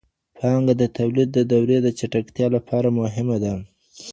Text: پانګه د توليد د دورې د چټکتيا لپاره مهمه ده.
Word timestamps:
پانګه 0.37 0.73
د 0.81 0.83
توليد 0.97 1.29
د 1.33 1.39
دورې 1.51 1.77
د 1.81 1.87
چټکتيا 1.99 2.47
لپاره 2.55 2.87
مهمه 2.99 3.37
ده. 3.43 3.53